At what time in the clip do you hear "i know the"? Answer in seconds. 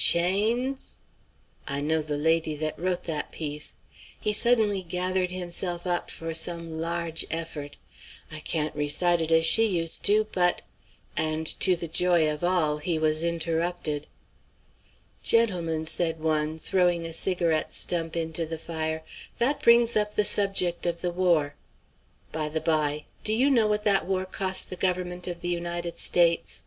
1.66-2.16